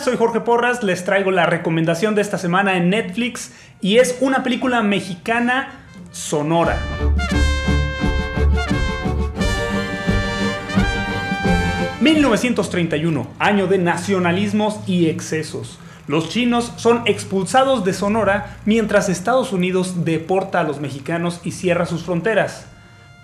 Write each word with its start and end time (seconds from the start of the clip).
Soy 0.00 0.16
Jorge 0.16 0.40
Porras, 0.40 0.82
les 0.82 1.04
traigo 1.04 1.30
la 1.30 1.46
recomendación 1.46 2.14
de 2.14 2.20
esta 2.20 2.36
semana 2.36 2.76
en 2.76 2.90
Netflix 2.90 3.52
y 3.80 3.98
es 3.98 4.18
una 4.20 4.42
película 4.42 4.82
mexicana 4.82 5.86
sonora. 6.10 6.78
...1931, 12.00 13.26
año 13.38 13.66
de 13.66 13.78
nacionalismos 13.78 14.80
y 14.86 15.06
excesos. 15.06 15.78
Los 16.06 16.28
chinos 16.28 16.72
son 16.76 17.02
expulsados 17.06 17.82
de 17.84 17.94
Sonora 17.94 18.58
mientras 18.66 19.08
Estados 19.08 19.52
Unidos 19.52 20.04
deporta 20.04 20.60
a 20.60 20.64
los 20.64 20.80
mexicanos 20.80 21.40
y 21.44 21.52
cierra 21.52 21.86
sus 21.86 22.02
fronteras. 22.02 22.66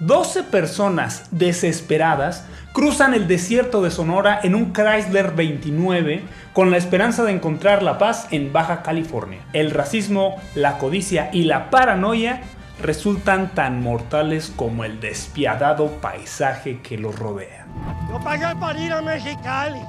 12 0.01 0.45
personas 0.45 1.29
desesperadas 1.31 2.47
cruzan 2.73 3.13
el 3.13 3.29
desierto 3.29 3.83
de 3.83 3.91
Sonora 3.91 4.41
en 4.43 4.55
un 4.55 4.73
Chrysler 4.73 5.33
29 5.33 6.23
con 6.55 6.71
la 6.71 6.79
esperanza 6.79 7.23
de 7.23 7.33
encontrar 7.33 7.83
la 7.83 7.99
paz 7.99 8.27
en 8.31 8.51
Baja 8.51 8.83
California. 8.83 9.41
El 9.53 9.71
racismo, 9.71 10.37
la 10.55 10.79
codicia 10.79 11.29
y 11.35 11.43
la 11.43 11.69
paranoia 11.69 12.41
resultan 12.81 13.51
tan 13.51 13.83
mortales 13.83 14.51
como 14.57 14.85
el 14.85 15.01
despiadado 15.01 15.89
paisaje 16.01 16.81
que 16.81 16.97
los 16.97 17.19
rodea. 17.19 17.67
Yo 18.09 18.19
pagué 18.21 18.57
para 18.59 18.81
ir 18.81 18.93
a 18.95 19.03
Mexicali, 19.03 19.83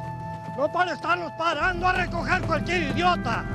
no 0.57 0.69
para 0.73 0.91
estarnos 0.91 1.31
parando 1.37 1.87
a 1.87 1.93
recoger 1.93 2.41
cualquier 2.41 2.83
idiota. 2.83 3.45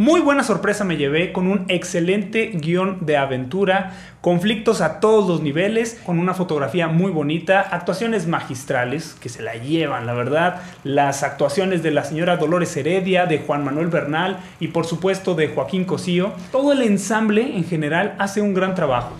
Muy 0.00 0.22
buena 0.22 0.42
sorpresa 0.44 0.82
me 0.82 0.96
llevé 0.96 1.30
con 1.30 1.46
un 1.46 1.66
excelente 1.68 2.52
guion 2.54 3.04
de 3.04 3.18
aventura, 3.18 3.92
conflictos 4.22 4.80
a 4.80 4.98
todos 4.98 5.28
los 5.28 5.42
niveles, 5.42 6.00
con 6.06 6.18
una 6.18 6.32
fotografía 6.32 6.88
muy 6.88 7.12
bonita, 7.12 7.60
actuaciones 7.60 8.26
magistrales 8.26 9.14
que 9.20 9.28
se 9.28 9.42
la 9.42 9.56
llevan, 9.56 10.06
la 10.06 10.14
verdad, 10.14 10.62
las 10.84 11.22
actuaciones 11.22 11.82
de 11.82 11.90
la 11.90 12.04
señora 12.04 12.38
Dolores 12.38 12.74
Heredia, 12.78 13.26
de 13.26 13.40
Juan 13.40 13.62
Manuel 13.62 13.88
Bernal 13.88 14.38
y 14.58 14.68
por 14.68 14.86
supuesto 14.86 15.34
de 15.34 15.48
Joaquín 15.48 15.84
Cosío. 15.84 16.32
Todo 16.50 16.72
el 16.72 16.80
ensamble 16.80 17.54
en 17.54 17.64
general 17.64 18.14
hace 18.18 18.40
un 18.40 18.54
gran 18.54 18.74
trabajo. 18.74 19.14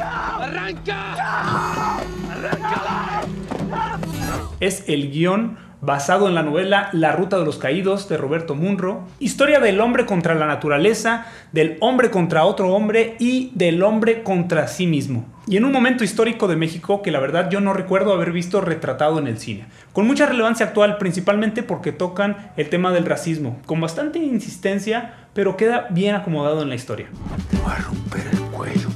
¡Arranca! 0.00 1.12
¡Arranca! 2.32 3.20
Es 4.60 4.84
el 4.88 5.10
guion 5.10 5.58
basado 5.82 6.28
en 6.28 6.36
la 6.36 6.44
novela 6.44 6.90
La 6.92 7.10
Ruta 7.10 7.40
de 7.40 7.44
los 7.44 7.58
Caídos 7.58 8.08
de 8.08 8.16
Roberto 8.16 8.54
Munro, 8.54 9.04
historia 9.18 9.58
del 9.58 9.80
hombre 9.80 10.06
contra 10.06 10.36
la 10.36 10.46
naturaleza, 10.46 11.26
del 11.50 11.76
hombre 11.80 12.10
contra 12.10 12.44
otro 12.44 12.72
hombre 12.72 13.16
y 13.18 13.50
del 13.56 13.82
hombre 13.82 14.22
contra 14.22 14.68
sí 14.68 14.86
mismo. 14.86 15.26
Y 15.48 15.56
en 15.56 15.64
un 15.64 15.72
momento 15.72 16.04
histórico 16.04 16.46
de 16.46 16.54
México 16.54 17.02
que 17.02 17.10
la 17.10 17.18
verdad 17.18 17.50
yo 17.50 17.60
no 17.60 17.72
recuerdo 17.72 18.12
haber 18.12 18.30
visto 18.30 18.60
retratado 18.60 19.18
en 19.18 19.26
el 19.26 19.38
cine. 19.38 19.66
Con 19.92 20.06
mucha 20.06 20.24
relevancia 20.24 20.66
actual, 20.66 20.98
principalmente 20.98 21.64
porque 21.64 21.90
tocan 21.90 22.52
el 22.56 22.68
tema 22.68 22.92
del 22.92 23.04
racismo, 23.04 23.60
con 23.66 23.80
bastante 23.80 24.20
insistencia, 24.20 25.14
pero 25.34 25.56
queda 25.56 25.88
bien 25.90 26.14
acomodado 26.14 26.62
en 26.62 26.68
la 26.68 26.76
historia. 26.76 27.08
Voy 27.60 27.72
a 27.72 27.78
romper 27.78 28.28
el 28.30 28.40
cuello, 28.52 28.88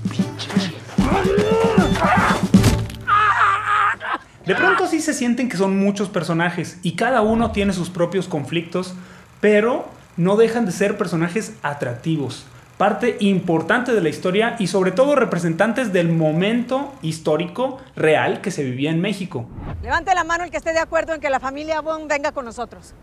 de 4.46 4.54
pronto 4.54 4.86
sí 4.86 5.00
se 5.00 5.12
sienten 5.12 5.48
que 5.48 5.56
son 5.56 5.76
muchos 5.76 6.08
personajes 6.08 6.78
y 6.82 6.92
cada 6.92 7.20
uno 7.20 7.50
tiene 7.50 7.72
sus 7.72 7.90
propios 7.90 8.28
conflictos, 8.28 8.94
pero 9.40 9.88
no 10.16 10.36
dejan 10.36 10.66
de 10.66 10.72
ser 10.72 10.96
personajes 10.96 11.54
atractivos, 11.62 12.46
parte 12.78 13.16
importante 13.18 13.92
de 13.92 14.00
la 14.00 14.08
historia 14.08 14.54
y 14.60 14.68
sobre 14.68 14.92
todo 14.92 15.16
representantes 15.16 15.92
del 15.92 16.10
momento 16.10 16.94
histórico 17.02 17.80
real 17.96 18.40
que 18.40 18.52
se 18.52 18.62
vivía 18.62 18.92
en 18.92 19.00
México. 19.00 19.48
Levante 19.82 20.14
la 20.14 20.22
mano 20.22 20.44
el 20.44 20.52
que 20.52 20.58
esté 20.58 20.72
de 20.72 20.78
acuerdo 20.78 21.12
en 21.12 21.20
que 21.20 21.28
la 21.28 21.40
familia 21.40 21.80
Bond 21.80 22.08
venga 22.08 22.30
con 22.30 22.44
nosotros. 22.44 22.94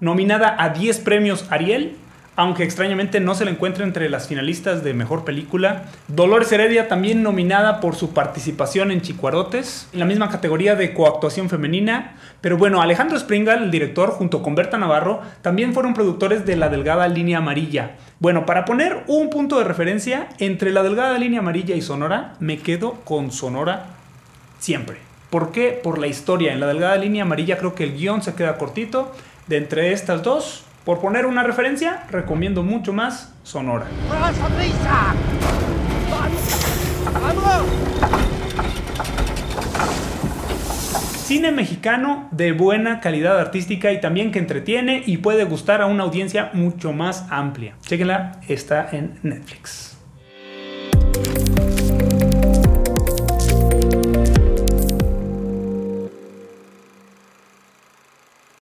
Nominada 0.00 0.56
a 0.58 0.70
10 0.70 0.98
premios 0.98 1.46
Ariel, 1.48 1.96
aunque 2.42 2.64
extrañamente 2.64 3.20
no 3.20 3.36
se 3.36 3.44
le 3.44 3.52
encuentra 3.52 3.84
entre 3.84 4.10
las 4.10 4.26
finalistas 4.26 4.82
de 4.82 4.94
Mejor 4.94 5.24
Película. 5.24 5.84
Dolores 6.08 6.50
Heredia 6.50 6.88
también 6.88 7.22
nominada 7.22 7.78
por 7.78 7.94
su 7.94 8.12
participación 8.12 8.90
en 8.90 9.00
Chicuarotes, 9.00 9.88
en 9.92 10.00
la 10.00 10.06
misma 10.06 10.28
categoría 10.28 10.74
de 10.74 10.92
coactuación 10.92 11.48
femenina. 11.48 12.16
Pero 12.40 12.58
bueno, 12.58 12.82
Alejandro 12.82 13.16
Springal, 13.16 13.62
el 13.62 13.70
director, 13.70 14.10
junto 14.10 14.42
con 14.42 14.56
Berta 14.56 14.76
Navarro, 14.76 15.20
también 15.40 15.72
fueron 15.72 15.94
productores 15.94 16.44
de 16.44 16.56
La 16.56 16.68
Delgada 16.68 17.06
Línea 17.06 17.38
Amarilla. 17.38 17.92
Bueno, 18.18 18.44
para 18.44 18.64
poner 18.64 19.04
un 19.06 19.30
punto 19.30 19.58
de 19.58 19.64
referencia, 19.64 20.28
entre 20.40 20.72
La 20.72 20.82
Delgada 20.82 21.16
Línea 21.18 21.38
Amarilla 21.38 21.76
y 21.76 21.80
Sonora, 21.80 22.34
me 22.40 22.58
quedo 22.58 22.94
con 23.04 23.30
Sonora 23.30 23.86
siempre. 24.58 24.96
¿Por 25.30 25.52
qué? 25.52 25.80
Por 25.80 25.98
la 25.98 26.08
historia. 26.08 26.52
En 26.52 26.58
La 26.58 26.66
Delgada 26.66 26.96
Línea 26.96 27.22
Amarilla 27.22 27.56
creo 27.56 27.76
que 27.76 27.84
el 27.84 27.96
guion 27.96 28.20
se 28.20 28.34
queda 28.34 28.58
cortito. 28.58 29.12
De 29.46 29.58
entre 29.58 29.92
estas 29.92 30.24
dos, 30.24 30.64
por 30.84 31.00
poner 31.00 31.26
una 31.26 31.42
referencia, 31.42 32.04
recomiendo 32.10 32.62
mucho 32.62 32.92
más 32.92 33.32
Sonora. 33.42 33.86
Cine 41.24 41.52
mexicano 41.52 42.28
de 42.30 42.52
buena 42.52 43.00
calidad 43.00 43.38
artística 43.38 43.92
y 43.92 44.00
también 44.00 44.32
que 44.32 44.38
entretiene 44.38 45.02
y 45.06 45.18
puede 45.18 45.44
gustar 45.44 45.80
a 45.80 45.86
una 45.86 46.02
audiencia 46.02 46.50
mucho 46.52 46.92
más 46.92 47.26
amplia. 47.30 47.74
Chequenla, 47.86 48.40
está 48.48 48.88
en 48.92 49.18
Netflix. 49.22 50.01